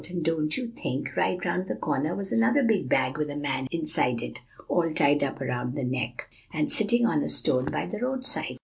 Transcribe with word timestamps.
and, 0.09 0.23
don't 0.25 0.57
you 0.57 0.67
think, 0.69 1.15
right 1.15 1.45
around 1.45 1.67
the 1.67 1.75
corner 1.75 2.15
was 2.15 2.31
another 2.31 2.63
big 2.63 2.89
bag 2.89 3.19
with 3.19 3.29
a 3.29 3.35
man 3.35 3.67
inside 3.69 4.19
it, 4.23 4.39
all 4.67 4.91
tied 4.95 5.21
up 5.21 5.39
around 5.39 5.75
the 5.75 5.83
neck, 5.83 6.27
and 6.51 6.71
sitting 6.71 7.05
on 7.05 7.21
a 7.21 7.29
stone 7.29 7.65
by 7.65 7.85
the 7.85 7.99
roadside. 7.99 8.57